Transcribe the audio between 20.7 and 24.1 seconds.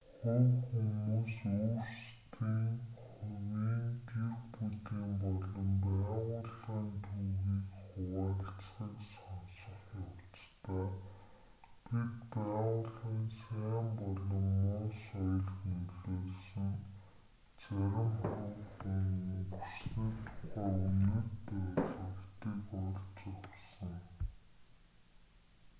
үнэт ойлголтыг олж авсан